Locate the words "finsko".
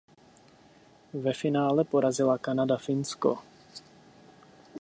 2.77-3.37